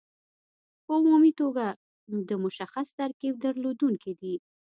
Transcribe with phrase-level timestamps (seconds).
[0.85, 1.65] په عمومي توګه
[2.29, 4.35] د مشخص ترکیب درلودونکي دي.